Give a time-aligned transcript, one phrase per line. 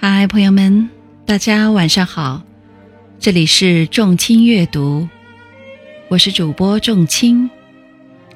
[0.00, 0.88] 嗨，朋友们，
[1.26, 2.40] 大家晚上好，
[3.18, 5.08] 这里是众卿阅读，
[6.06, 7.50] 我是主播众卿，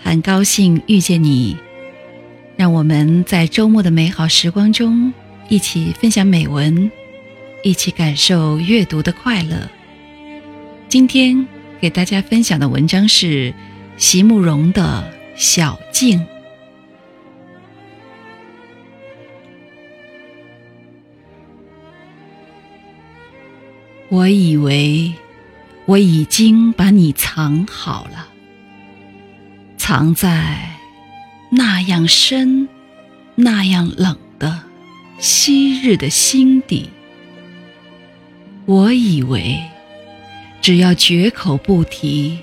[0.00, 1.56] 很高兴遇见你，
[2.56, 5.12] 让我们在周末的美好时光中
[5.48, 6.90] 一起分享美文，
[7.62, 9.70] 一起感受阅读的快乐。
[10.88, 11.46] 今天
[11.80, 13.54] 给大家分享的文章是
[13.96, 16.18] 席慕容的《小径》。
[24.12, 25.14] 我以为
[25.86, 28.28] 我已经把你藏好了，
[29.78, 30.68] 藏在
[31.48, 32.68] 那样深、
[33.34, 34.64] 那样冷的
[35.18, 36.90] 昔日的心底。
[38.66, 39.58] 我以为
[40.60, 42.36] 只要绝口不提，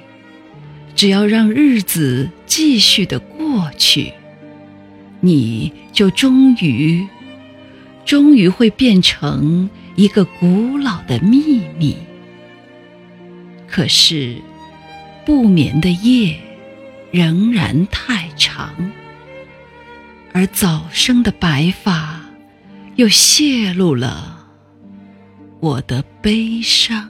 [0.95, 4.11] 只要让日子继续的过去，
[5.20, 7.07] 你就终于、
[8.05, 9.70] 终于会变成。
[9.99, 11.97] 一个古老的秘密。
[13.67, 14.37] 可是，
[15.25, 16.39] 不眠的夜
[17.11, 18.73] 仍然太长，
[20.31, 22.21] 而早生的白发
[22.95, 24.47] 又泄露了
[25.59, 27.09] 我的悲伤。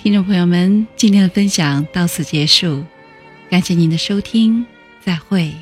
[0.00, 2.84] 听众朋友们，今天的分享到此结束，
[3.50, 4.64] 感谢您的收听，
[5.04, 5.52] 再会。